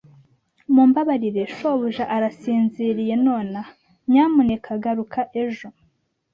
[0.73, 3.71] Mumbabarire, shobuja arasinziriye nonaha.
[4.11, 5.67] Nyamuneka garuka ejo.